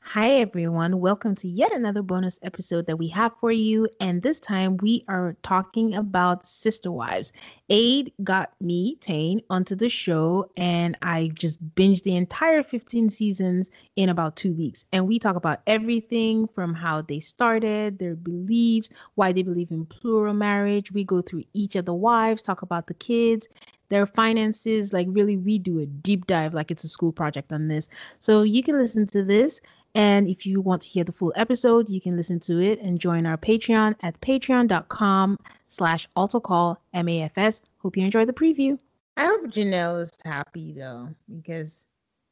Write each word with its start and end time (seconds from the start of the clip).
Hi, 0.00 0.30
everyone. 0.30 1.00
Welcome 1.00 1.34
to 1.36 1.48
yet 1.48 1.70
another 1.72 2.02
bonus 2.02 2.38
episode 2.42 2.86
that 2.86 2.96
we 2.96 3.08
have 3.08 3.32
for 3.40 3.52
you. 3.52 3.86
And 4.00 4.22
this 4.22 4.40
time 4.40 4.78
we 4.78 5.04
are 5.06 5.36
talking 5.42 5.94
about 5.94 6.46
Sister 6.46 6.90
Wives. 6.90 7.30
Ade 7.68 8.12
got 8.24 8.52
me, 8.60 8.96
Tayne, 8.96 9.42
onto 9.50 9.76
the 9.76 9.90
show, 9.90 10.50
and 10.56 10.96
I 11.02 11.30
just 11.34 11.62
binged 11.74 12.04
the 12.04 12.16
entire 12.16 12.62
15 12.62 13.10
seasons 13.10 13.70
in 13.96 14.08
about 14.08 14.34
two 14.36 14.54
weeks. 14.54 14.84
And 14.92 15.06
we 15.06 15.18
talk 15.18 15.36
about 15.36 15.60
everything 15.66 16.48
from 16.54 16.72
how 16.74 17.02
they 17.02 17.20
started, 17.20 17.98
their 17.98 18.16
beliefs, 18.16 18.88
why 19.14 19.32
they 19.32 19.42
believe 19.42 19.70
in 19.70 19.84
plural 19.84 20.32
marriage. 20.34 20.90
We 20.90 21.04
go 21.04 21.20
through 21.20 21.44
each 21.52 21.76
of 21.76 21.84
the 21.84 21.94
wives, 21.94 22.42
talk 22.42 22.62
about 22.62 22.86
the 22.86 22.94
kids, 22.94 23.46
their 23.90 24.06
finances 24.06 24.92
like 24.92 25.06
really 25.10 25.36
we 25.36 25.58
do 25.58 25.78
a 25.80 25.86
deep 25.86 26.26
dive 26.26 26.52
like 26.54 26.70
it's 26.70 26.84
a 26.84 26.88
school 26.88 27.12
project 27.12 27.52
on 27.52 27.68
this 27.68 27.88
so 28.20 28.42
you 28.42 28.62
can 28.62 28.76
listen 28.78 29.06
to 29.06 29.24
this 29.24 29.60
and 29.94 30.28
if 30.28 30.46
you 30.46 30.60
want 30.60 30.82
to 30.82 30.88
hear 30.88 31.04
the 31.04 31.12
full 31.12 31.32
episode, 31.36 31.88
you 31.88 32.00
can 32.00 32.16
listen 32.16 32.40
to 32.40 32.60
it 32.60 32.80
and 32.80 33.00
join 33.00 33.26
our 33.26 33.36
Patreon 33.36 33.96
at 34.02 34.20
patreon.com 34.20 35.38
slash 35.68 36.08
altarcallmafs. 36.16 37.62
Hope 37.78 37.96
you 37.96 38.04
enjoy 38.04 38.24
the 38.24 38.32
preview. 38.32 38.78
I 39.16 39.26
hope 39.26 39.46
Janelle 39.46 40.02
is 40.02 40.12
happy 40.24 40.72
though, 40.72 41.08
because 41.28 41.86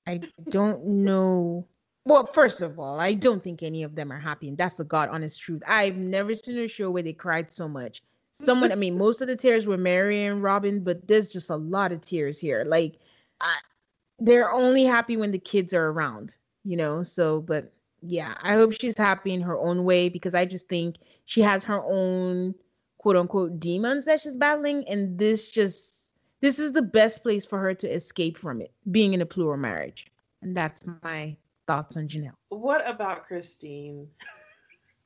I 0.07 0.21
don't 0.51 0.85
know. 0.85 1.67
Well, 2.05 2.27
first 2.27 2.61
of 2.61 2.79
all, 2.79 3.01
I 3.01 3.15
don't 3.15 3.43
think 3.43 3.63
any 3.63 3.83
of 3.83 3.97
them 3.97 4.13
are 4.13 4.21
happy, 4.21 4.49
and 4.49 4.57
that's 4.57 4.77
the 4.77 4.85
God 4.85 5.09
honest 5.09 5.41
truth. 5.41 5.63
I've 5.67 5.97
never 5.97 6.35
seen 6.37 6.59
a 6.59 6.69
show 6.69 6.91
where 6.93 7.03
they 7.03 7.13
cried 7.13 7.53
so 7.53 7.67
much. 7.67 8.03
Someone, 8.31 8.71
I 8.71 8.77
mean, 8.77 8.97
most 8.99 9.21
of 9.21 9.27
the 9.27 9.35
tears 9.35 9.67
were 9.67 9.77
Meri 9.77 10.25
and 10.25 10.43
Robyn, 10.43 10.85
but 10.85 11.09
there's 11.09 11.29
just 11.29 11.51
a 11.51 11.57
lot 11.57 11.91
of 11.91 12.03
tears 12.03 12.39
here. 12.39 12.65
Like, 12.65 13.01
I, 13.41 13.57
they're 14.21 14.53
only 14.53 14.85
happy 14.85 15.17
when 15.17 15.33
the 15.33 15.39
kids 15.41 15.75
are 15.75 15.89
around 15.89 16.33
you 16.67 16.77
know 16.77 17.03
so 17.03 17.41
but 17.41 17.73
yeah 18.03 18.35
i 18.43 18.55
hope 18.55 18.73
she's 18.73 18.99
happy 18.99 19.33
in 19.33 19.41
her 19.41 19.57
own 19.57 19.85
way 19.85 20.09
because 20.09 20.35
i 20.35 20.45
just 20.45 20.69
think 20.69 20.97
she 21.25 21.41
has 21.41 21.63
her 21.63 21.83
own 21.85 22.55
quote 22.99 23.17
unquote 23.17 23.59
demons 23.61 24.05
that 24.05 24.21
she's 24.21 24.37
battling 24.37 24.87
and 24.89 25.17
this 25.19 25.49
just 25.49 26.15
this 26.41 26.59
is 26.59 26.73
the 26.73 26.83
best 26.83 27.23
place 27.23 27.47
for 27.47 27.59
her 27.59 27.73
to 27.73 27.89
escape 27.89 28.37
from 28.37 28.61
it 28.61 28.73
being 28.91 29.15
in 29.15 29.23
a 29.23 29.27
plural 29.27 29.57
marriage 29.57 30.09
and 30.43 30.57
that's 30.57 30.83
my 31.03 31.35
thoughts 31.67 31.97
on 31.97 32.09
janelle. 32.09 32.35
What 32.49 32.89
about 32.89 33.27
christine? 33.27 34.09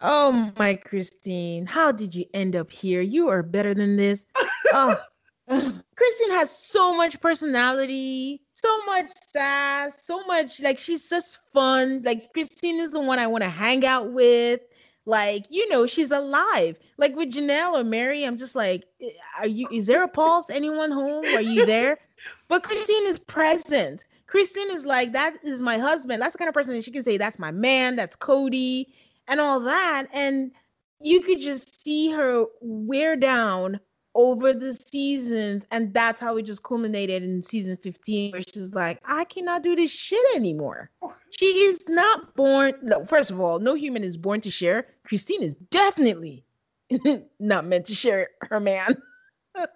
Oh 0.01 0.51
my 0.59 0.75
christine 0.75 1.67
how 1.67 1.93
did 1.93 2.15
you 2.15 2.25
end 2.33 2.57
up 2.57 2.71
here? 2.71 3.03
You 3.03 3.29
are 3.29 3.43
better 3.43 3.75
than 3.75 3.97
this. 3.97 4.27
Oh 4.73 4.97
Christine 5.51 6.31
has 6.31 6.49
so 6.57 6.97
much 6.97 7.21
personality, 7.21 8.41
so 8.61 8.85
much 8.85 9.11
sass, 9.33 10.05
so 10.05 10.25
much 10.27 10.61
like 10.61 10.79
she's 10.79 11.09
just 11.09 11.41
fun. 11.53 12.03
Like 12.05 12.33
Christine 12.33 12.81
is 12.81 12.93
the 12.93 13.01
one 13.01 13.19
I 13.19 13.27
want 13.27 13.45
to 13.45 13.51
hang 13.51 13.85
out 13.85 14.13
with. 14.13 14.61
Like, 15.07 15.47
you 15.51 15.69
know, 15.69 15.87
she's 15.87 16.11
alive. 16.11 16.77
Like 16.99 17.17
with 17.17 17.33
Janelle 17.33 17.81
or 17.81 17.85
Meri, 17.85 18.25
I'm 18.25 18.37
just 18.37 18.55
like, 18.55 18.85
are 19.39 19.47
you 19.47 19.69
is 19.73 19.87
there 19.87 20.03
a 20.03 20.09
pulse? 20.09 20.51
Anyone 20.51 20.91
home? 20.91 21.25
Are 21.25 21.41
you 21.41 21.67
there? 21.67 21.99
But 22.49 22.63
Christine 22.63 23.07
is 23.07 23.19
present. 23.19 24.05
Christine 24.27 24.71
is 24.71 24.87
like, 24.87 25.13
that 25.13 25.37
is 25.43 25.61
my 25.61 25.79
husband. 25.79 26.23
That's 26.23 26.33
the 26.33 26.39
kind 26.39 26.49
of 26.49 26.55
person 26.55 26.75
that 26.75 26.85
she 26.85 26.93
can 26.93 27.03
say, 27.03 27.17
that's 27.17 27.39
my 27.39 27.51
man, 27.51 27.97
that's 27.97 28.15
Kody, 28.15 28.87
and 29.27 29.41
all 29.41 29.59
that. 29.61 30.07
And 30.13 30.53
you 31.01 31.21
could 31.21 31.41
just 31.41 31.83
see 31.83 32.13
her 32.13 32.45
wear 32.61 33.17
down 33.17 33.81
over 34.15 34.53
the 34.53 34.75
seasons 34.75 35.67
and 35.71 35.95
that's 35.95 36.21
how 36.21 36.37
it 36.37 36.43
just 36.43 36.63
culminated 36.63 37.23
in 37.23 37.43
season 37.43 37.77
15 37.77 38.33
where 38.33 38.43
she's 38.43 38.75
like 38.75 38.99
i 39.05 39.25
cannot 39.25 39.63
do 39.63 39.77
this 39.77 39.91
shit 39.91 40.25
anymore. 40.35 40.91
She 41.31 41.47
is 41.47 41.85
not 41.89 42.35
born 42.35 42.75
no 42.83 43.05
first 43.07 43.31
of 43.31 43.41
all 43.41 43.59
no 43.61 43.75
human 43.75 44.05
is 44.05 44.17
born 44.17 44.41
to 44.43 44.51
share. 44.51 44.89
Christine 45.05 45.43
is 45.43 45.55
definitely 45.71 46.45
not 47.41 47.67
meant 47.67 47.87
to 47.87 47.95
share 47.95 48.29
her 48.43 48.61
man. 48.61 48.97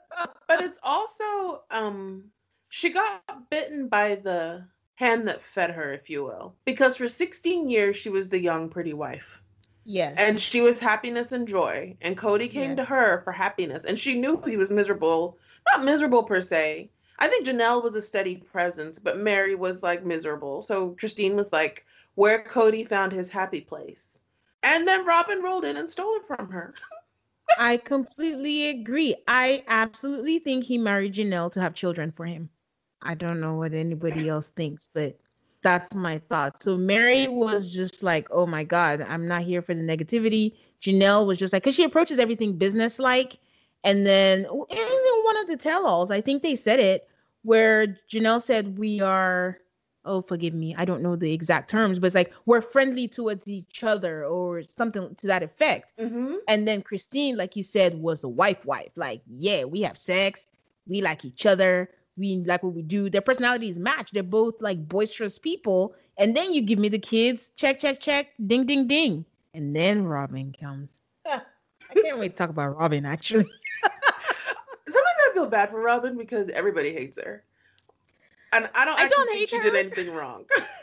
But 0.46 0.62
it's 0.62 0.78
also 0.82 1.62
um 1.70 2.24
she 2.68 2.90
got 2.90 3.22
bitten 3.50 3.88
by 3.88 4.16
the 4.16 4.64
hand 4.94 5.26
that 5.26 5.42
fed 5.42 5.70
her 5.70 5.92
if 5.92 6.08
you 6.08 6.22
will 6.22 6.54
because 6.64 6.96
for 6.96 7.08
16 7.08 7.68
years 7.68 7.96
she 7.96 8.10
was 8.10 8.28
the 8.28 8.38
young 8.38 8.68
pretty 8.68 8.94
wife 8.94 9.40
Yes. 9.84 10.14
And 10.16 10.40
she 10.40 10.60
was 10.60 10.80
happiness 10.80 11.32
and 11.32 11.46
joy. 11.46 11.96
And 12.00 12.16
Kody 12.16 12.50
came 12.50 12.70
yes. 12.70 12.76
to 12.78 12.84
her 12.84 13.20
for 13.22 13.32
happiness. 13.32 13.84
And 13.84 13.98
she 13.98 14.18
knew 14.18 14.40
he 14.46 14.56
was 14.56 14.70
miserable. 14.70 15.38
Not 15.72 15.84
miserable 15.84 16.22
per 16.22 16.40
se. 16.40 16.90
I 17.18 17.28
think 17.28 17.46
Janelle 17.46 17.82
was 17.82 17.94
a 17.94 18.02
steady 18.02 18.36
presence, 18.36 18.98
but 18.98 19.18
Meri 19.18 19.54
was 19.54 19.82
like 19.82 20.04
miserable. 20.04 20.62
So 20.62 20.96
Christine 20.98 21.36
was 21.36 21.52
like 21.52 21.84
where 22.14 22.44
Kody 22.44 22.88
found 22.88 23.12
his 23.12 23.30
happy 23.30 23.60
place. 23.60 24.18
And 24.62 24.88
then 24.88 25.06
Robyn 25.06 25.42
rolled 25.42 25.64
in 25.64 25.76
and 25.76 25.90
stole 25.90 26.16
it 26.16 26.26
from 26.26 26.50
her. 26.50 26.74
I 27.58 27.76
completely 27.76 28.68
agree. 28.68 29.14
I 29.28 29.62
absolutely 29.68 30.38
think 30.38 30.64
he 30.64 30.78
married 30.78 31.14
Janelle 31.14 31.52
to 31.52 31.60
have 31.60 31.74
children 31.74 32.10
for 32.10 32.24
him. 32.24 32.48
I 33.02 33.14
don't 33.14 33.40
know 33.40 33.54
what 33.54 33.74
anybody 33.74 34.28
else 34.28 34.48
thinks, 34.48 34.88
but 34.92 35.18
that's 35.64 35.94
my 35.96 36.20
thought. 36.30 36.62
So 36.62 36.76
Meri 36.76 37.26
was 37.26 37.68
just 37.68 38.04
like, 38.04 38.28
oh 38.30 38.46
my 38.46 38.62
God, 38.62 39.04
I'm 39.08 39.26
not 39.26 39.42
here 39.42 39.62
for 39.62 39.74
the 39.74 39.82
negativity. 39.82 40.54
Janelle 40.80 41.26
was 41.26 41.38
just 41.38 41.52
like, 41.52 41.64
because 41.64 41.74
she 41.74 41.82
approaches 41.84 42.20
everything 42.20 42.56
business 42.56 43.00
like. 43.00 43.38
And 43.82 44.06
then 44.06 44.40
even 44.42 45.24
one 45.24 45.36
of 45.38 45.48
the 45.48 45.56
tell 45.58 45.86
alls, 45.86 46.12
I 46.12 46.20
think 46.20 46.42
they 46.42 46.54
said 46.54 46.78
it, 46.80 47.08
where 47.42 47.98
Janelle 48.12 48.40
said, 48.42 48.78
we 48.78 49.00
are 49.00 49.58
oh 50.06 50.20
forgive 50.20 50.52
me 50.52 50.74
i 50.76 50.84
don't 50.84 51.00
know 51.02 51.16
the 51.16 51.32
exact 51.32 51.70
terms 51.70 51.98
but 51.98 52.06
it's 52.06 52.14
like 52.14 52.32
we're 52.44 52.60
friendly 52.60 53.08
towards 53.08 53.48
each 53.48 53.82
other 53.82 54.26
or 54.26 54.62
something 54.62 55.14
to 55.16 55.26
that 55.26 55.42
effect 55.42 55.94
Mm-hmm. 55.98 56.34
and 56.48 56.68
then 56.68 56.82
christine 56.82 57.38
like 57.38 57.56
you 57.56 57.62
said 57.62 57.94
was 57.98 58.22
a 58.22 58.28
wife 58.28 58.64
wife 58.66 58.90
like 58.96 59.22
yeah 59.26 59.64
we 59.64 59.80
have 59.80 59.96
sex 59.96 60.46
we 60.86 61.00
like 61.00 61.24
each 61.24 61.46
other 61.46 61.88
we 62.16 62.36
like 62.46 62.62
what 62.62 62.74
we 62.74 62.82
do 62.82 63.08
their 63.10 63.20
personalities 63.20 63.78
match 63.78 64.10
they're 64.12 64.22
both 64.22 64.60
like 64.60 64.88
boisterous 64.88 65.38
people 65.38 65.94
and 66.18 66.36
then 66.36 66.52
you 66.52 66.62
give 66.62 66.78
me 66.78 66.88
the 66.88 66.98
kids 66.98 67.50
check 67.56 67.78
check 67.78 68.00
check 68.00 68.28
ding 68.46 68.66
ding 68.66 68.86
ding 68.86 69.24
and 69.54 69.74
then 69.74 70.04
robyn 70.04 70.52
comes 70.58 70.92
i 71.26 71.40
can't 72.02 72.18
wait 72.18 72.30
to 72.30 72.36
talk 72.36 72.50
about 72.50 72.76
robyn 72.76 73.04
actually 73.04 73.46
Sometimes 74.86 75.18
I 75.30 75.34
feel 75.34 75.46
bad 75.46 75.70
for 75.70 75.80
Robyn 75.80 76.16
because 76.16 76.48
everybody 76.50 76.92
hates 76.92 77.18
her, 77.22 77.44
and 78.52 78.68
I 78.74 78.84
don't. 78.84 78.98
I 78.98 79.08
don't 79.08 79.26
think 79.28 79.40
hate 79.40 79.50
she 79.50 79.56
her. 79.56 79.62
did 79.62 79.74
anything 79.74 80.10
wrong. 80.12 80.44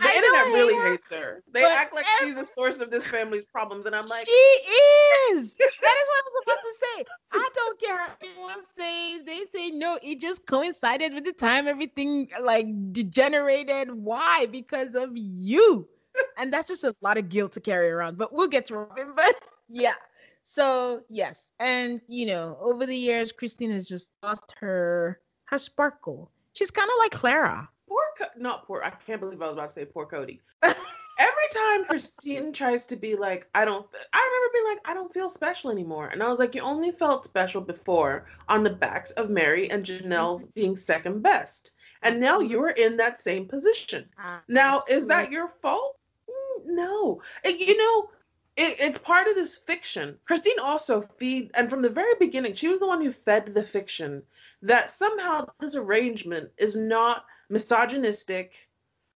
the 0.00 0.08
I 0.08 0.14
internet 0.16 0.46
really 0.46 0.74
her, 0.74 0.90
hates 0.92 1.10
her. 1.10 1.42
They 1.52 1.64
act 1.64 1.94
like 1.94 2.06
she's 2.20 2.36
the 2.36 2.44
source 2.44 2.80
of 2.80 2.90
this 2.90 3.06
family's 3.06 3.44
problems, 3.44 3.86
and 3.86 3.94
I'm 3.94 4.06
like, 4.06 4.26
she 4.26 4.32
is. 4.32 5.56
That 5.82 5.96
is 5.96 6.06
what 6.08 6.18
I 6.18 6.22
was 6.24 6.42
about 6.44 6.58
to 6.62 6.74
say. 6.80 7.04
I 7.32 7.48
don't 7.54 7.80
care 7.80 8.16
anyone 8.22 8.64
says. 8.78 9.24
They 9.24 9.44
say 9.52 9.70
no. 9.70 9.98
It 10.02 10.20
just 10.20 10.46
coincided 10.46 11.14
with 11.14 11.24
the 11.24 11.32
time 11.32 11.66
everything 11.68 12.28
like 12.42 12.66
degenerated. 12.92 13.92
Why? 13.92 14.46
Because 14.46 14.94
of 14.94 15.10
you. 15.14 15.88
And 16.36 16.52
that's 16.52 16.68
just 16.68 16.84
a 16.84 16.94
lot 17.00 17.18
of 17.18 17.28
guilt 17.28 17.52
to 17.52 17.60
carry 17.60 17.90
around. 17.90 18.18
But 18.18 18.32
we'll 18.32 18.48
get 18.48 18.66
to 18.66 18.74
Robyn. 18.74 19.12
But 19.16 19.36
yeah. 19.68 19.94
So 20.42 21.02
yes, 21.08 21.52
and 21.60 22.00
you 22.08 22.26
know, 22.26 22.58
over 22.60 22.86
the 22.86 22.96
years, 22.96 23.32
Christine 23.32 23.70
has 23.70 23.86
just 23.86 24.08
lost 24.22 24.54
her 24.58 25.20
her 25.44 25.58
sparkle. 25.58 26.30
She's 26.52 26.70
kind 26.70 26.88
of 26.88 26.94
like 26.98 27.12
Clara. 27.12 27.68
Poor, 27.90 28.02
Co- 28.16 28.40
not 28.40 28.66
poor. 28.66 28.82
I 28.84 28.90
can't 28.90 29.20
believe 29.20 29.42
I 29.42 29.46
was 29.46 29.54
about 29.54 29.68
to 29.70 29.74
say 29.74 29.84
poor 29.84 30.06
Kody. 30.06 30.38
Every 30.62 31.48
time 31.52 31.84
Christine 31.86 32.52
tries 32.52 32.86
to 32.86 32.96
be 32.96 33.16
like, 33.16 33.48
I 33.54 33.64
don't, 33.66 33.84
I 34.12 34.18
remember 34.18 34.52
being 34.54 34.66
like, 34.76 34.88
I 34.88 34.94
don't 34.94 35.12
feel 35.12 35.28
special 35.28 35.70
anymore. 35.70 36.06
And 36.08 36.22
I 36.22 36.28
was 36.28 36.38
like, 36.38 36.54
you 36.54 36.62
only 36.62 36.92
felt 36.92 37.26
special 37.26 37.60
before 37.60 38.26
on 38.48 38.62
the 38.62 38.70
backs 38.70 39.10
of 39.12 39.28
Meri 39.28 39.70
and 39.70 39.84
Janelle's 39.84 40.46
being 40.54 40.76
second 40.76 41.20
best. 41.22 41.72
And 42.02 42.20
now 42.20 42.40
you're 42.40 42.70
in 42.70 42.96
that 42.96 43.20
same 43.20 43.46
position. 43.46 44.08
Now, 44.48 44.84
is 44.88 45.06
that 45.08 45.30
your 45.32 45.48
fault? 45.60 45.98
Mm, 46.30 46.62
No. 46.68 47.22
You 47.44 47.76
know, 47.76 48.10
it, 48.56 48.76
it's 48.80 48.98
part 48.98 49.26
of 49.28 49.34
this 49.34 49.58
fiction. 49.58 50.16
Christine 50.24 50.60
also 50.62 51.02
feed, 51.18 51.50
and 51.54 51.68
from 51.68 51.82
the 51.82 51.90
very 51.90 52.14
beginning, 52.18 52.54
she 52.54 52.68
was 52.68 52.80
the 52.80 52.86
one 52.86 53.02
who 53.04 53.12
fed 53.12 53.46
the 53.52 53.62
fiction 53.64 54.22
that 54.62 54.88
somehow 54.90 55.46
this 55.60 55.74
arrangement 55.74 56.50
is 56.56 56.76
not 56.76 57.24
misogynistic 57.50 58.52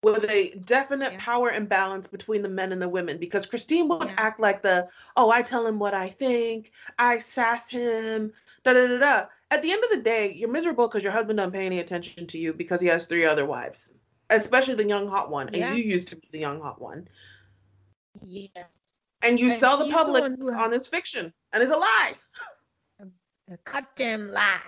with 0.03 0.25
a 0.29 0.49
definite 0.65 1.13
Yeah. 1.13 1.19
power 1.21 1.51
imbalance 1.51 2.07
between 2.07 2.41
the 2.41 2.49
men 2.49 2.73
and 2.73 2.81
the 2.81 2.89
women 2.89 3.17
because 3.17 3.45
Christine 3.45 3.87
would 3.87 4.09
Yeah. 4.09 4.15
act 4.17 4.39
like 4.39 4.61
the, 4.61 4.89
oh, 5.15 5.29
I 5.29 5.41
tell 5.41 5.65
him 5.65 5.79
what 5.79 5.93
I 5.93 6.09
think, 6.09 6.71
I 6.99 7.19
sass 7.19 7.69
him, 7.69 8.33
da 8.63 8.73
da 8.73 8.87
da 8.87 8.97
da. 8.97 9.25
At 9.49 9.61
the 9.61 9.71
end 9.71 9.83
of 9.83 9.91
the 9.91 10.01
day, 10.01 10.33
you're 10.33 10.49
miserable 10.49 10.87
because 10.87 11.03
your 11.03 11.13
husband 11.13 11.37
doesn't 11.37 11.53
pay 11.53 11.65
any 11.65 11.79
attention 11.79 12.27
to 12.27 12.37
you 12.37 12.51
because 12.53 12.81
he 12.81 12.87
has 12.87 13.05
three 13.05 13.23
other 13.25 13.45
wives, 13.45 13.93
especially 14.29 14.75
the 14.75 14.87
young 14.87 15.07
hot 15.07 15.29
one, 15.29 15.49
Yeah. 15.53 15.67
and 15.69 15.77
you 15.77 15.83
used 15.83 16.09
to 16.09 16.17
be 16.17 16.27
the 16.31 16.39
young 16.39 16.59
hot 16.59 16.81
one, 16.81 17.07
Yes. 18.25 18.65
and 19.21 19.39
you 19.39 19.49
And 19.51 19.59
sell 19.59 19.77
the 19.77 19.85
the 19.85 19.91
public 19.91 20.23
who- 20.37 20.53
on 20.53 20.71
this 20.71 20.87
fiction, 20.87 21.33
and 21.53 21.63
it's 21.63 21.71
a 21.71 21.77
lie. 21.77 22.13
A 23.49 23.57
goddamn 23.63 24.31
lie. 24.31 24.61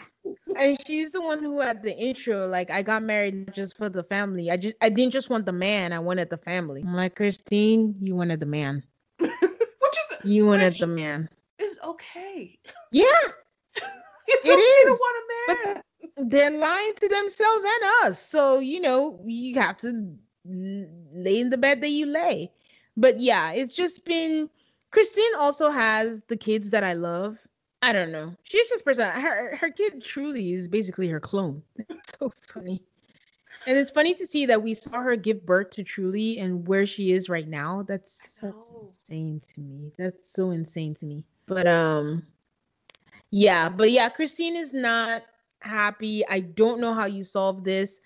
And 0.57 0.77
she's 0.86 1.12
the 1.12 1.22
one 1.22 1.39
who 1.44 1.60
had 1.60 1.81
the 1.83 1.95
intro, 1.95 2.48
like 2.48 2.72
I 2.72 2.81
got 2.81 3.04
married 3.04 3.36
not 3.48 3.56
just 3.56 3.77
for 3.77 3.89
the 3.89 4.04
family. 4.04 4.50
I 4.51 4.57
just 4.57 4.75
I 4.81 4.89
didn't 4.89 5.13
just 5.13 5.30
want 5.30 5.45
the 5.45 5.51
man, 5.54 5.94
I 5.94 6.00
wanted 6.00 6.30
the 6.30 6.38
family. 6.38 6.83
I'm 6.86 6.94
like, 6.95 7.16
Christine, 7.16 7.95
you 8.01 8.16
wanted 8.16 8.39
the 8.39 8.45
man. 8.45 8.83
Which 9.19 9.31
is 9.42 10.18
You 10.24 10.45
wanted 10.45 10.74
Which- 10.74 10.80
the 10.80 10.88
man. 10.88 11.30
it's 11.60 11.77
okay. 11.83 12.57
Yeah, 12.92 13.06
It's 14.27 14.48
It 14.48 14.54
okay 14.54 14.62
is, 14.62 14.86
to 14.86 15.00
want 15.00 15.18
a 15.18 15.74
man. 15.74 16.30
they're 16.30 16.51
lying 16.51 16.94
to 16.95 17.07
themselves 17.07 17.63
and 17.63 17.83
us. 18.10 18.19
So, 18.21 18.60
you 18.60 18.80
know, 18.81 19.19
you 19.25 19.60
have 19.60 19.78
to 19.78 20.16
lay 20.45 21.39
in 21.39 21.50
the 21.50 21.57
bed 21.57 21.81
that 21.81 21.89
you 21.89 22.06
lay. 22.07 22.51
But 22.98 23.19
yeah, 23.19 23.51
it's 23.51 23.75
just 23.75 24.06
been 24.06 24.50
Christine 24.92 25.36
also 25.38 25.69
has 25.69 26.21
the 26.28 26.38
kids 26.38 26.71
that 26.71 26.83
I 26.83 26.94
love. 26.94 27.38
I 27.81 27.92
don't 27.92 28.12
know. 28.12 28.33
She's 28.44 28.68
just 28.69 28.83
person. 28.83 29.07
Her 29.10 29.56
her 29.56 29.69
kid 29.69 30.04
truly 30.04 30.54
is 30.54 30.68
basically 30.68 31.07
her 31.10 31.19
clone. 31.19 31.62
It's 31.89 32.18
so 32.19 32.31
funny. 32.54 32.81
And 33.68 33.77
it's 33.77 33.92
funny 33.92 34.13
to 34.16 34.27
see 34.27 34.45
that 34.45 34.62
we 34.62 34.74
saw 34.74 35.01
her 35.01 35.16
give 35.16 35.45
birth 35.45 35.72
to 35.72 35.83
Truly 35.83 36.38
and 36.38 36.68
where 36.68 36.86
she 36.86 37.13
is 37.13 37.30
right 37.30 37.48
now. 37.48 37.83
That's, 37.88 38.39
that's 38.42 38.72
insane 38.81 39.42
to 39.54 39.60
me. 39.60 39.92
That's 39.98 40.31
so 40.31 40.51
insane 40.51 40.94
to 40.95 41.06
me. 41.06 41.24
But 41.48 41.68
um 41.68 42.24
yeah, 43.31 43.69
but 43.69 43.92
yeah, 43.92 44.10
Christine 44.10 44.56
is 44.56 44.71
not 44.71 45.24
happy. 45.60 46.25
I 46.28 46.42
don't 46.42 46.80
know 46.80 46.94
how 46.94 47.06
you 47.06 47.24
solve 47.24 47.63
this. 47.63 48.01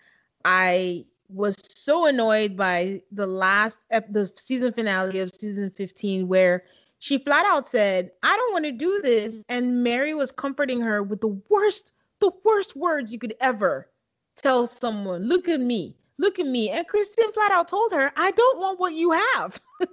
I 0.45 1.05
was 1.27 1.55
so 1.75 2.07
annoyed 2.07 2.57
by 2.57 3.03
the 3.11 3.27
last 3.27 3.79
ep- 3.91 4.11
the 4.11 4.31
season 4.37 4.73
finale 4.73 5.19
of 5.19 5.31
season 5.31 5.69
15 5.71 6.27
where 6.27 6.63
she 6.99 7.17
flat 7.17 7.45
out 7.45 7.67
said, 7.67 8.11
"I 8.23 8.35
don't 8.35 8.53
want 8.53 8.65
to 8.65 8.71
do 8.71 9.01
this." 9.03 9.43
And 9.49 9.83
Meri 9.83 10.13
was 10.13 10.31
comforting 10.31 10.81
her 10.81 11.01
with 11.01 11.21
the 11.21 11.39
worst 11.49 11.93
the 12.19 12.31
worst 12.43 12.75
words 12.75 13.13
you 13.13 13.19
could 13.19 13.35
ever 13.39 13.89
tell 14.35 14.67
someone. 14.67 15.23
Look 15.23 15.47
at 15.47 15.61
me. 15.61 15.95
Look 16.17 16.37
at 16.37 16.45
me. 16.45 16.69
And 16.69 16.85
Christine 16.85 17.31
flat 17.31 17.51
out 17.51 17.69
told 17.69 17.93
her, 17.93 18.11
"I 18.15 18.31
don't 18.31 18.59
want 18.59 18.79
what 18.79 18.93
you 18.93 19.11
have." 19.11 19.59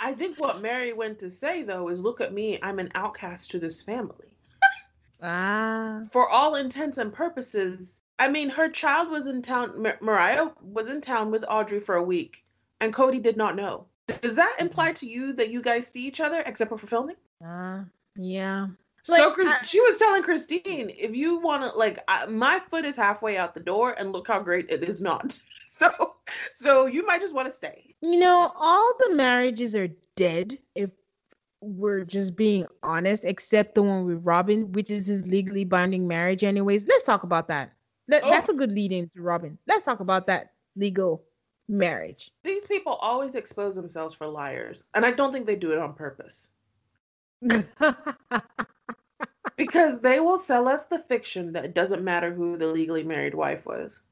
I 0.00 0.14
think 0.14 0.38
what 0.38 0.62
Meri 0.62 0.92
went 0.92 1.18
to 1.18 1.30
say 1.30 1.62
though 1.62 1.88
is, 1.88 2.00
"Look 2.00 2.20
at 2.20 2.32
me, 2.32 2.58
I'm 2.62 2.78
an 2.78 2.90
outcast 2.94 3.50
to 3.52 3.58
this 3.58 3.82
family." 3.82 4.36
Ah. 5.20 6.02
For 6.12 6.28
all 6.28 6.54
intents 6.54 6.96
and 6.96 7.12
purposes, 7.12 8.02
I 8.20 8.30
mean, 8.30 8.48
her 8.50 8.68
child 8.68 9.10
was 9.10 9.26
in 9.26 9.42
town. 9.42 9.82
Mar- 9.82 9.98
Mariah 10.00 10.50
was 10.62 10.88
in 10.88 11.00
town 11.00 11.32
with 11.32 11.44
Audrey 11.48 11.80
for 11.80 11.96
a 11.96 12.02
week, 12.02 12.44
and 12.80 12.94
Kody 12.94 13.20
did 13.20 13.36
not 13.36 13.56
know. 13.56 13.86
Does 14.22 14.34
that 14.36 14.56
imply 14.58 14.92
to 14.94 15.06
you 15.06 15.32
that 15.34 15.50
you 15.50 15.60
guys 15.62 15.86
see 15.86 16.06
each 16.06 16.20
other 16.20 16.42
except 16.46 16.70
for 16.70 16.78
filming? 16.78 17.16
Uh, 17.46 17.84
yeah. 18.16 18.68
so 19.04 19.30
Chris- 19.32 19.48
I- 19.48 19.64
she 19.64 19.80
was 19.80 19.96
telling 19.98 20.22
Christine, 20.22 20.90
if 20.96 21.14
you 21.14 21.38
want 21.38 21.62
to, 21.70 21.78
like, 21.78 22.02
I, 22.08 22.26
my 22.26 22.60
foot 22.68 22.84
is 22.84 22.96
halfway 22.96 23.36
out 23.36 23.54
the 23.54 23.60
door, 23.60 23.94
and 23.98 24.12
look 24.12 24.26
how 24.28 24.40
great 24.40 24.70
it 24.70 24.82
is 24.82 25.00
not. 25.00 25.38
so, 25.68 26.16
so 26.54 26.86
you 26.86 27.06
might 27.06 27.20
just 27.20 27.34
want 27.34 27.48
to 27.48 27.54
stay. 27.54 27.94
You 28.00 28.18
know, 28.18 28.52
all 28.56 28.92
the 29.00 29.14
marriages 29.14 29.74
are 29.76 29.88
dead 30.16 30.58
if 30.74 30.90
we're 31.60 32.04
just 32.04 32.34
being 32.36 32.66
honest, 32.82 33.24
except 33.24 33.74
the 33.74 33.82
one 33.82 34.04
with 34.06 34.24
Robyn, 34.24 34.72
which 34.72 34.90
is 34.90 35.06
his 35.06 35.26
legally 35.26 35.64
binding 35.64 36.06
marriage, 36.08 36.44
anyways. 36.44 36.86
Let's 36.86 37.02
talk 37.02 37.22
about 37.24 37.48
that. 37.48 37.72
That- 38.08 38.24
Oh. 38.24 38.30
That's 38.30 38.48
a 38.48 38.54
good 38.54 38.72
lead 38.72 38.92
into 38.92 39.20
Robin. 39.20 39.58
Let's 39.66 39.84
talk 39.84 40.00
about 40.00 40.26
that 40.28 40.52
legal 40.76 41.22
marriage. 41.68 42.30
These 42.42 42.66
people 42.66 42.94
always 42.94 43.34
expose 43.34 43.74
themselves 43.74 44.14
for 44.14 44.26
liars, 44.26 44.84
and 44.94 45.04
I 45.04 45.12
don't 45.12 45.32
think 45.32 45.46
they 45.46 45.56
do 45.56 45.72
it 45.72 45.78
on 45.78 45.94
purpose. 45.94 46.48
Because 49.56 50.00
they 50.00 50.20
will 50.20 50.38
sell 50.38 50.68
us 50.68 50.84
the 50.86 51.00
fiction 51.00 51.52
that 51.52 51.64
it 51.64 51.74
doesn't 51.74 52.04
matter 52.04 52.32
who 52.32 52.56
the 52.56 52.68
legally 52.68 53.02
married 53.02 53.34
wife 53.34 53.66
was. 53.66 54.02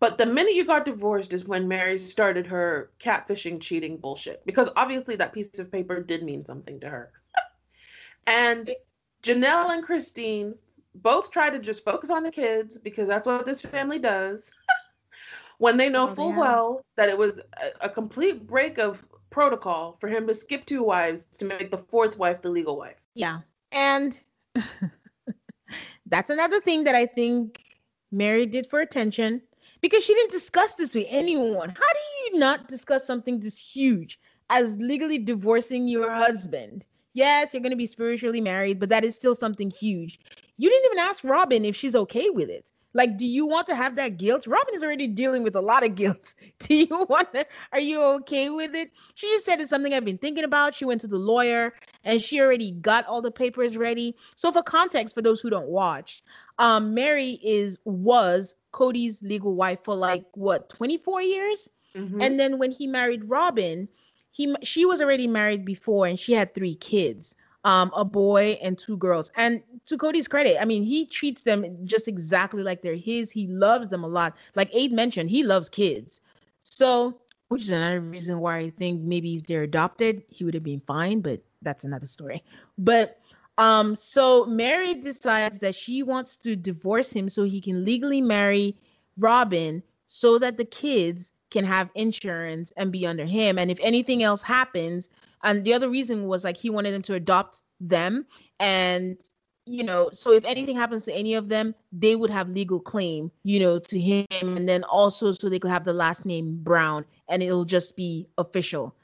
But 0.00 0.16
the 0.16 0.24
minute 0.24 0.54
you 0.54 0.64
got 0.64 0.86
divorced 0.86 1.34
is 1.34 1.44
when 1.44 1.68
Meri 1.68 1.98
started 1.98 2.46
her 2.46 2.90
catfishing, 2.98 3.60
cheating 3.60 3.98
bullshit. 3.98 4.44
Because 4.46 4.70
obviously 4.74 5.16
that 5.16 5.34
piece 5.34 5.58
of 5.58 5.70
paper 5.70 6.02
did 6.02 6.22
mean 6.22 6.46
something 6.46 6.80
to 6.80 6.88
her. 6.88 7.12
and 8.26 8.70
Janelle 9.22 9.70
and 9.70 9.84
Christine 9.84 10.54
both 10.94 11.30
try 11.30 11.50
to 11.50 11.58
just 11.58 11.84
focus 11.84 12.10
on 12.10 12.22
the 12.22 12.32
kids 12.32 12.78
because 12.78 13.06
that's 13.06 13.26
what 13.26 13.44
this 13.44 13.60
family 13.60 13.98
does. 13.98 14.50
when 15.58 15.76
they 15.76 15.88
know 15.88 16.06
Oh, 16.08 16.14
full 16.14 16.30
have. 16.30 16.38
well 16.38 16.82
that 16.96 17.08
it 17.08 17.18
was 17.18 17.38
a, 17.82 17.86
a 17.86 17.88
complete 17.90 18.46
break 18.46 18.78
of 18.78 19.04
protocol 19.30 19.96
for 20.00 20.08
him 20.08 20.26
to 20.26 20.34
skip 20.34 20.66
two 20.66 20.82
wives 20.82 21.26
to 21.38 21.44
make 21.46 21.70
the 21.70 21.78
fourth 21.78 22.18
wife 22.18 22.42
the 22.42 22.50
legal 22.50 22.76
wife. 22.76 22.96
yeah. 23.14 23.40
And 23.72 24.20
that's 26.06 26.30
another 26.30 26.60
thing 26.60 26.84
that 26.84 26.94
I 26.94 27.06
think 27.06 27.60
Meri 28.10 28.46
did 28.46 28.68
for 28.68 28.80
attention 28.80 29.42
because 29.80 30.04
she 30.04 30.14
didn't 30.14 30.32
discuss 30.32 30.74
this 30.74 30.94
with 30.94 31.06
anyone. 31.08 31.68
How 31.70 31.74
do 31.92 32.00
you 32.34 32.38
not 32.38 32.68
discuss 32.68 33.06
something 33.06 33.40
this 33.40 33.58
huge 33.58 34.18
as 34.50 34.78
legally 34.78 35.18
divorcing 35.18 35.88
your 35.88 36.10
husband? 36.10 36.86
Yes, 37.14 37.52
you're 37.52 37.60
going 37.62 37.70
to 37.70 37.76
be 37.76 37.86
spiritually 37.86 38.40
married, 38.40 38.78
but 38.80 38.88
that 38.90 39.04
is 39.04 39.14
still 39.14 39.34
something 39.34 39.70
huge. 39.70 40.20
You 40.56 40.70
didn't 40.70 40.86
even 40.86 40.98
ask 40.98 41.24
Robyn 41.24 41.64
if 41.64 41.76
she's 41.76 41.94
okay 41.96 42.30
with 42.30 42.48
it. 42.50 42.70
Like, 42.98 43.16
do 43.16 43.28
you 43.28 43.46
want 43.46 43.68
to 43.68 43.76
have 43.76 43.94
that 43.94 44.16
guilt? 44.16 44.44
Robyn 44.48 44.74
is 44.74 44.82
already 44.82 45.06
dealing 45.06 45.44
with 45.44 45.54
a 45.54 45.60
lot 45.60 45.84
of 45.84 45.94
guilt. 45.94 46.34
Do 46.58 46.74
you 46.74 47.06
want 47.08 47.32
to? 47.32 47.46
Are 47.72 47.78
you 47.78 48.02
okay 48.02 48.50
with 48.50 48.74
it? 48.74 48.90
She 49.14 49.28
just 49.28 49.46
said 49.46 49.60
it's 49.60 49.70
something 49.70 49.94
I've 49.94 50.04
been 50.04 50.18
thinking 50.18 50.42
about. 50.42 50.74
She 50.74 50.84
went 50.84 51.00
to 51.02 51.06
the 51.06 51.16
lawyer 51.16 51.74
and 52.02 52.20
she 52.20 52.40
already 52.40 52.72
got 52.72 53.06
all 53.06 53.22
the 53.22 53.30
papers 53.30 53.76
ready. 53.76 54.16
So, 54.34 54.50
for 54.50 54.64
context, 54.64 55.14
for 55.14 55.22
those 55.22 55.40
who 55.40 55.48
don't 55.48 55.68
watch, 55.68 56.24
um, 56.58 56.92
Meri 56.92 57.38
is 57.40 57.78
was 57.84 58.56
Kody's 58.72 59.22
legal 59.22 59.54
wife 59.54 59.78
for 59.84 59.94
like 59.94 60.24
what 60.32 60.68
24 60.68 61.22
years, 61.22 61.70
mm-hmm. 61.94 62.20
and 62.20 62.40
then 62.40 62.58
when 62.58 62.72
he 62.72 62.88
married 62.88 63.22
Robyn, 63.26 63.86
he 64.32 64.56
she 64.64 64.84
was 64.84 65.00
already 65.00 65.28
married 65.28 65.64
before 65.64 66.08
and 66.08 66.18
she 66.18 66.32
had 66.32 66.52
three 66.52 66.74
kids 66.74 67.36
um, 67.68 67.92
a 67.94 68.02
boy 68.02 68.58
and 68.62 68.78
two 68.78 68.96
girls. 68.96 69.30
And 69.36 69.62
to 69.84 69.98
Kody's 69.98 70.26
credit, 70.26 70.56
I 70.58 70.64
mean, 70.64 70.82
he 70.82 71.04
treats 71.04 71.42
them 71.42 71.66
just 71.84 72.08
exactly 72.08 72.62
like 72.62 72.80
they're 72.80 72.94
his. 72.94 73.30
He 73.30 73.46
loves 73.46 73.88
them 73.88 74.04
a 74.04 74.08
lot. 74.08 74.34
Like 74.54 74.74
Ade 74.74 74.92
mentioned, 74.92 75.28
he 75.28 75.44
loves 75.44 75.68
kids. 75.68 76.22
So, 76.64 77.20
which 77.48 77.62
is 77.64 77.70
another 77.70 78.00
reason 78.00 78.40
why 78.40 78.56
I 78.56 78.70
think 78.70 79.02
maybe 79.02 79.36
if 79.36 79.46
they're 79.46 79.64
adopted, 79.64 80.22
he 80.28 80.44
would 80.44 80.54
have 80.54 80.62
been 80.62 80.80
fine, 80.86 81.20
but 81.20 81.42
that's 81.60 81.84
another 81.84 82.06
story. 82.06 82.42
But 82.78 83.20
um, 83.58 83.94
so 83.96 84.46
Meri 84.46 84.94
decides 84.94 85.58
that 85.58 85.74
she 85.74 86.02
wants 86.02 86.38
to 86.38 86.56
divorce 86.56 87.12
him 87.12 87.28
so 87.28 87.44
he 87.44 87.60
can 87.60 87.84
legally 87.84 88.22
marry 88.22 88.78
Robyn 89.18 89.82
so 90.06 90.38
that 90.38 90.56
the 90.56 90.64
kids 90.64 91.32
can 91.50 91.66
have 91.66 91.90
insurance 91.94 92.72
and 92.78 92.90
be 92.90 93.06
under 93.06 93.26
him. 93.26 93.58
And 93.58 93.70
if 93.70 93.78
anything 93.82 94.22
else 94.22 94.40
happens, 94.40 95.10
and 95.42 95.64
the 95.64 95.74
other 95.74 95.88
reason 95.88 96.26
was 96.26 96.44
like 96.44 96.56
he 96.56 96.70
wanted 96.70 96.92
them 96.92 97.02
to 97.02 97.14
adopt 97.14 97.62
them. 97.80 98.26
And 98.60 99.18
you 99.70 99.84
know 99.84 100.08
so 100.14 100.32
if 100.32 100.44
anything 100.46 100.74
happens 100.74 101.04
to 101.04 101.12
any 101.12 101.34
of 101.34 101.50
them 101.50 101.74
they 101.92 102.16
would 102.16 102.30
have 102.30 102.48
legal 102.48 102.80
claim 102.80 103.30
you 103.42 103.60
know 103.60 103.78
to 103.78 104.00
him. 104.00 104.26
And 104.42 104.68
then 104.68 104.84
also 104.84 105.32
so 105.32 105.48
they 105.48 105.58
could 105.58 105.70
have 105.70 105.84
the 105.84 105.92
last 105.92 106.24
name 106.24 106.58
brown 106.62 107.04
and 107.28 107.42
it'll 107.42 107.66
just 107.66 107.94
be 107.96 108.26
official. 108.38 108.94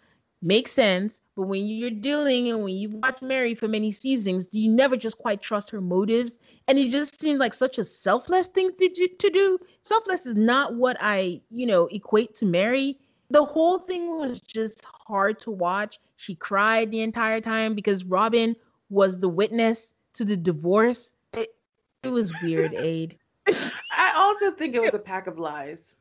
Makes 0.42 0.72
sense 0.72 1.20
but 1.36 1.42
when 1.44 1.66
you're 1.66 1.90
dealing 1.90 2.48
and 2.48 2.62
when 2.62 2.74
you 2.74 2.88
watch 2.90 3.20
Meri 3.22 3.54
for 3.54 3.68
many 3.68 3.90
seasons 3.90 4.46
do 4.46 4.60
you 4.60 4.70
never 4.70 4.96
just 4.96 5.18
quite 5.18 5.42
trust 5.42 5.70
her 5.70 5.80
motives? 5.80 6.38
And 6.66 6.78
it 6.78 6.90
just 6.90 7.20
seems 7.20 7.40
like 7.40 7.54
such 7.54 7.78
a 7.78 7.84
selfless 7.84 8.48
thing 8.48 8.70
to, 8.78 8.88
to 8.88 9.30
do. 9.30 9.58
Selfless 9.82 10.24
is 10.24 10.34
not 10.34 10.74
what 10.74 10.96
i 11.00 11.40
you 11.50 11.66
know 11.66 11.86
equate 11.88 12.34
to 12.36 12.46
meri 12.46 12.98
the 13.30 13.44
whole 13.44 13.78
thing 13.78 14.18
was 14.18 14.40
just 14.40 14.84
hard 14.84 15.40
to 15.40 15.50
watch. 15.50 15.98
She 16.16 16.34
cried 16.34 16.90
the 16.90 17.00
entire 17.00 17.40
time 17.40 17.74
because 17.74 18.04
Robyn 18.04 18.54
was 18.90 19.18
the 19.18 19.28
witness 19.28 19.94
to 20.14 20.24
the 20.24 20.36
divorce. 20.36 21.12
It, 21.32 21.54
it 22.02 22.08
was 22.08 22.32
weird, 22.42 22.74
Ade. 22.76 23.18
I 23.46 24.12
also 24.16 24.50
think 24.50 24.74
it 24.74 24.80
was 24.80 24.94
a 24.94 24.98
pack 24.98 25.26
of 25.26 25.38
lies. 25.38 25.96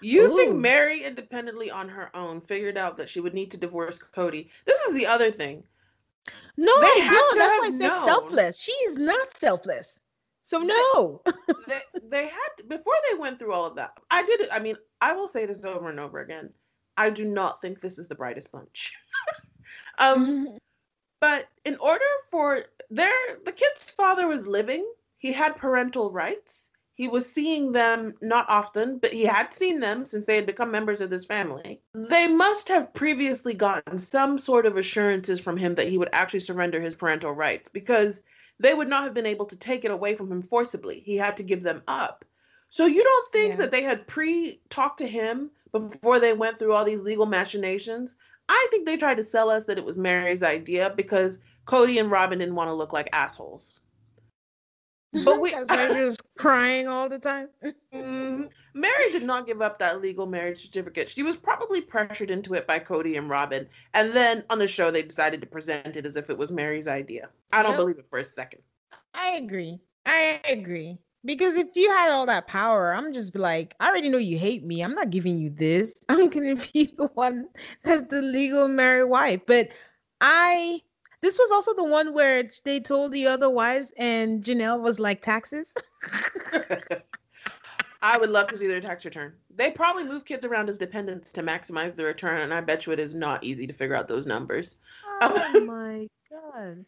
You 0.00 0.32
Ooh. 0.32 0.36
think 0.36 0.56
Meri 0.56 1.04
independently 1.04 1.70
on 1.70 1.88
her 1.88 2.14
own 2.14 2.40
figured 2.40 2.76
out 2.76 2.96
that 2.96 3.10
she 3.10 3.20
would 3.20 3.34
need 3.34 3.50
to 3.50 3.56
divorce 3.56 4.02
Kody. 4.14 4.48
This 4.66 4.80
is 4.82 4.94
the 4.94 5.06
other 5.06 5.32
thing. 5.32 5.64
No, 6.56 6.72
that's 6.80 7.36
why 7.36 7.60
I 7.64 7.70
said 7.70 7.88
known. 7.88 8.04
selfless. 8.04 8.60
She 8.60 8.72
is 8.72 8.96
not 8.96 9.36
selfless. 9.36 9.98
So 10.44 10.58
no. 10.58 11.22
they, 11.66 11.80
they 12.08 12.26
had 12.26 12.48
to, 12.58 12.64
before 12.64 12.94
they 13.10 13.18
went 13.18 13.38
through 13.38 13.52
all 13.52 13.64
of 13.64 13.76
that. 13.76 13.94
I 14.10 14.24
did 14.24 14.40
it. 14.40 14.48
I 14.52 14.60
mean, 14.60 14.76
I 15.00 15.14
will 15.14 15.26
say 15.26 15.46
this 15.46 15.64
over 15.64 15.88
and 15.88 15.98
over 15.98 16.20
again. 16.20 16.50
I 16.96 17.10
do 17.10 17.24
not 17.24 17.60
think 17.60 17.80
this 17.80 17.98
is 17.98 18.08
the 18.08 18.14
brightest 18.14 18.52
bunch. 18.52 18.94
um, 19.98 20.26
mm-hmm. 20.26 20.56
but 21.20 21.48
in 21.64 21.76
order 21.76 22.04
for 22.30 22.66
their 22.90 23.12
the 23.44 23.52
kid's 23.52 23.90
father 23.90 24.28
was 24.28 24.46
living, 24.46 24.86
he 25.16 25.32
had 25.32 25.56
parental 25.56 26.12
rights. 26.12 26.70
He 26.96 27.08
was 27.08 27.28
seeing 27.28 27.72
them 27.72 28.14
not 28.20 28.48
often, 28.48 28.98
but 28.98 29.12
he 29.12 29.24
had 29.24 29.52
seen 29.52 29.80
them 29.80 30.04
since 30.04 30.26
they 30.26 30.36
had 30.36 30.46
become 30.46 30.70
members 30.70 31.00
of 31.00 31.10
this 31.10 31.26
family. 31.26 31.80
They 31.92 32.28
must 32.28 32.68
have 32.68 32.94
previously 32.94 33.52
gotten 33.52 33.98
some 33.98 34.38
sort 34.38 34.64
of 34.64 34.76
assurances 34.76 35.40
from 35.40 35.56
him 35.56 35.74
that 35.74 35.88
he 35.88 35.98
would 35.98 36.10
actually 36.12 36.40
surrender 36.40 36.80
his 36.80 36.94
parental 36.94 37.32
rights 37.32 37.68
because 37.68 38.22
they 38.60 38.74
would 38.74 38.88
not 38.88 39.04
have 39.04 39.14
been 39.14 39.26
able 39.26 39.46
to 39.46 39.56
take 39.56 39.84
it 39.84 39.90
away 39.90 40.14
from 40.14 40.30
him 40.30 40.42
forcibly. 40.42 41.00
He 41.00 41.16
had 41.16 41.36
to 41.38 41.42
give 41.42 41.62
them 41.62 41.82
up. 41.88 42.24
So 42.70 42.86
you 42.86 43.02
don't 43.04 43.32
think 43.32 43.50
yeah. 43.50 43.56
that 43.56 43.70
they 43.70 43.82
had 43.82 44.06
pre 44.06 44.60
talked 44.68 44.98
to 44.98 45.06
him 45.06 45.50
before 45.72 46.20
they 46.20 46.32
went 46.32 46.58
through 46.58 46.72
all 46.72 46.84
these 46.84 47.02
legal 47.02 47.26
machinations? 47.26 48.16
I 48.48 48.66
think 48.70 48.84
they 48.84 48.96
tried 48.96 49.16
to 49.16 49.24
sell 49.24 49.48
us 49.50 49.66
that 49.66 49.78
it 49.78 49.84
was 49.84 49.96
Meri's 49.96 50.42
idea 50.42 50.92
because 50.94 51.38
Kody 51.66 51.98
and 51.98 52.10
Robyn 52.10 52.40
didn't 52.40 52.54
want 52.54 52.68
to 52.68 52.74
look 52.74 52.92
like 52.92 53.08
assholes. 53.12 53.80
But 55.24 55.40
we 55.40 55.54
are 55.68 55.88
just 55.88 56.20
crying 56.36 56.88
all 56.88 57.08
the 57.08 57.18
time. 57.18 57.48
mm, 57.92 58.48
Meri 58.74 59.12
did 59.12 59.22
not 59.22 59.46
give 59.46 59.62
up 59.62 59.78
that 59.78 60.02
legal 60.02 60.26
marriage 60.26 60.62
certificate. 60.62 61.08
She 61.08 61.22
was 61.22 61.36
probably 61.36 61.80
pressured 61.80 62.30
into 62.30 62.54
it 62.54 62.66
by 62.66 62.80
Kody 62.80 63.16
and 63.16 63.30
Robyn. 63.30 63.68
And 63.94 64.14
then 64.14 64.44
on 64.50 64.58
the 64.58 64.66
show, 64.66 64.90
they 64.90 65.02
decided 65.02 65.40
to 65.40 65.46
present 65.46 65.96
it 65.96 66.06
as 66.06 66.16
if 66.16 66.30
it 66.30 66.36
was 66.36 66.50
Meri's 66.50 66.88
idea. 66.88 67.28
I 67.52 67.62
don't 67.62 67.72
yep. 67.72 67.80
believe 67.80 67.98
it 67.98 68.06
for 68.10 68.18
a 68.18 68.24
second. 68.24 68.62
I 69.14 69.36
agree. 69.36 69.78
I 70.06 70.40
agree. 70.48 70.98
Because 71.24 71.54
if 71.54 71.68
you 71.74 71.90
had 71.90 72.10
all 72.10 72.26
that 72.26 72.46
power, 72.46 72.94
I'm 72.94 73.14
just 73.14 73.34
like, 73.34 73.74
I 73.80 73.88
already 73.88 74.10
know 74.10 74.18
you 74.18 74.38
hate 74.38 74.64
me. 74.64 74.82
I'm 74.82 74.94
not 74.94 75.10
giving 75.10 75.38
you 75.38 75.48
this. 75.48 75.94
I'm 76.08 76.28
gonna 76.28 76.56
be 76.72 76.92
the 76.98 77.08
one 77.14 77.48
that's 77.82 78.02
the 78.10 78.20
legal 78.20 78.68
married 78.68 79.08
wife. 79.08 79.40
But 79.46 79.68
I 80.20 80.82
this 81.24 81.38
was 81.38 81.50
also 81.50 81.72
the 81.72 81.84
one 81.84 82.12
where 82.12 82.44
they 82.64 82.78
told 82.78 83.10
the 83.10 83.26
other 83.26 83.48
wives 83.48 83.94
and 83.96 84.44
Janelle 84.44 84.82
was 84.82 85.00
like 85.00 85.22
taxes. 85.22 85.72
I 88.02 88.18
would 88.18 88.28
love 88.28 88.48
to 88.48 88.58
see 88.58 88.66
their 88.66 88.82
tax 88.82 89.06
return. 89.06 89.32
They 89.56 89.70
probably 89.70 90.04
move 90.04 90.26
kids 90.26 90.44
around 90.44 90.68
as 90.68 90.76
dependents 90.76 91.32
to 91.32 91.42
maximize 91.42 91.96
the 91.96 92.04
return, 92.04 92.42
and 92.42 92.52
I 92.52 92.60
bet 92.60 92.84
you 92.84 92.92
it 92.92 92.98
is 92.98 93.14
not 93.14 93.42
easy 93.42 93.66
to 93.66 93.72
figure 93.72 93.96
out 93.96 94.06
those 94.06 94.26
numbers. 94.26 94.76
Oh 95.22 95.64
my 95.64 96.06
god. 96.30 96.84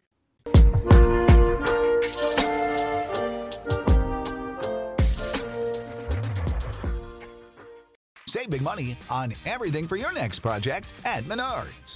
Save 8.28 8.50
big 8.50 8.60
money 8.60 8.98
on 9.08 9.32
everything 9.46 9.88
for 9.88 9.96
your 9.96 10.12
next 10.12 10.40
project 10.40 10.86
at 11.06 11.24
Menards. 11.24 11.95